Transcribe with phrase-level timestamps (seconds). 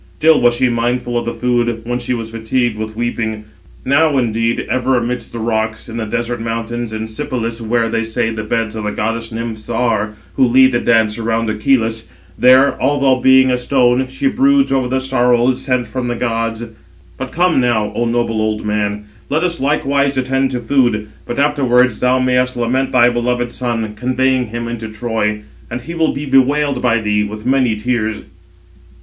[0.17, 3.45] Still was she mindful of food, when she was fatigued with weeping.
[3.85, 8.31] Now, indeed, ever amidst the rocks, in the desert mountains, in Sipylus, where, they say,
[8.31, 13.17] the beds of the goddess Nymphs are, who lead the dance around Acheloüs, there, although
[13.21, 16.63] being a stone, she broods over the sorrows [sent] from the gods.
[17.17, 21.99] But come now, O noble old man, let us likewise attend to food, but afterwards
[21.99, 26.81] thou mayest lament thy beloved son, conveying him into Troy; and he will be bewailed
[26.81, 28.23] by thee with many tears."